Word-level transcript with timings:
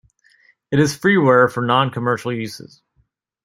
It 0.71 0.79
is 0.79 0.97
freeware 0.97 1.47
for 1.51 1.61
non-commercial 1.63 2.31
uses. 2.33 2.81